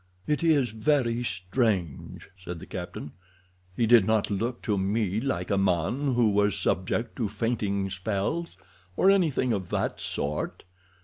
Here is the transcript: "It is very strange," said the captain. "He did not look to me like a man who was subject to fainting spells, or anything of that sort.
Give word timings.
"It 0.25 0.43
is 0.43 0.71
very 0.71 1.21
strange," 1.23 2.29
said 2.35 2.57
the 2.57 2.65
captain. 2.65 3.11
"He 3.77 3.85
did 3.85 4.03
not 4.07 4.31
look 4.31 4.63
to 4.63 4.75
me 4.75 5.19
like 5.21 5.51
a 5.51 5.59
man 5.59 6.15
who 6.15 6.31
was 6.31 6.57
subject 6.57 7.15
to 7.17 7.29
fainting 7.29 7.87
spells, 7.91 8.57
or 8.97 9.11
anything 9.11 9.53
of 9.53 9.69
that 9.69 9.99
sort. 9.99 10.63